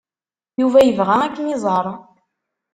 [0.61, 1.85] Yuba yebɣa ad kem-iẓer.